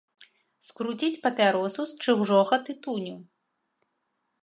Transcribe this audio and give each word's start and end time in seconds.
Скруціць 0.67 1.19
папяросу 1.27 1.81
з 1.91 2.07
чужога 2.07 2.55
тытуню. 2.71 3.15